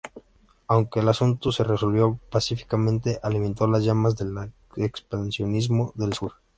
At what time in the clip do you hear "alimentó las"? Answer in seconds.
3.21-3.83